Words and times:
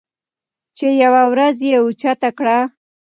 چې 0.77 0.87
يوه 1.03 1.23
وروځه 1.31 1.63
یې 1.69 1.77
اوچته 1.83 2.29
کړه 2.37 2.57